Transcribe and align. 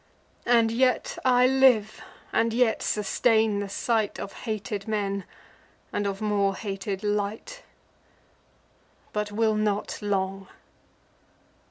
And 0.47 0.71
yet 0.71 1.19
I 1.23 1.45
live, 1.45 2.01
and 2.33 2.53
yet 2.55 2.81
sustain 2.81 3.59
the 3.59 3.69
sight 3.69 4.19
Of 4.19 4.33
hated 4.49 4.87
men, 4.87 5.25
and 5.93 6.07
of 6.07 6.21
more 6.21 6.55
hated 6.55 7.03
light: 7.03 7.61
But 9.13 9.31
will 9.31 9.53
not 9.53 10.01
long." 10.01 10.47